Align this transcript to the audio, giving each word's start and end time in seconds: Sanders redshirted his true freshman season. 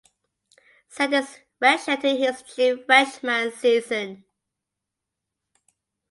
Sanders 0.87 1.37
redshirted 1.61 2.17
his 2.17 2.41
true 2.41 2.83
freshman 2.87 3.51
season. 3.51 4.23